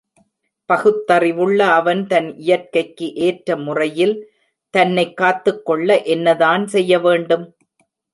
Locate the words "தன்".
2.07-2.29